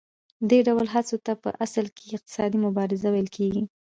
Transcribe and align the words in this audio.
دې 0.49 0.59
ډول 0.67 0.87
هڅو 0.95 1.17
ته 1.25 1.33
په 1.43 1.49
اصل 1.65 1.85
کې 1.95 2.13
اقتصادي 2.17 2.57
مبارزه 2.65 3.07
ویل 3.11 3.29
کېږي 3.37 3.63